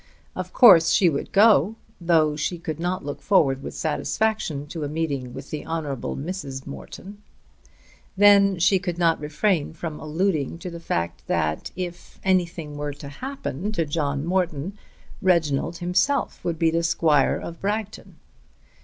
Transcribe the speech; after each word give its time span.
Of 0.35 0.51
course 0.51 0.89
she 0.89 1.09
would 1.09 1.31
go, 1.31 1.75
though 2.03 2.35
she 2.35 2.57
could 2.57 2.79
not 2.79 3.05
look 3.05 3.21
forward 3.21 3.61
with 3.61 3.75
satisfaction 3.75 4.65
to 4.69 4.83
a 4.83 4.89
meeting 4.89 5.31
with 5.31 5.51
the 5.51 5.61
Honble. 5.61 6.17
Mrs. 6.17 6.65
Morton. 6.65 7.21
Then 8.17 8.57
she 8.57 8.79
could 8.79 8.97
not 8.97 9.19
refrain 9.19 9.73
from 9.73 9.99
alluding 9.99 10.57
to 10.57 10.71
the 10.71 10.79
fact 10.79 11.27
that 11.27 11.69
if 11.75 12.19
"anything 12.23 12.77
were 12.77 12.93
to 12.95 13.09
happen" 13.09 13.71
to 13.73 13.85
John 13.85 14.25
Morton, 14.25 14.75
Reginald 15.21 15.77
himself 15.77 16.43
would 16.43 16.57
be 16.57 16.71
the 16.71 16.81
Squire 16.81 17.35
of 17.37 17.61
Bragton. 17.61 18.15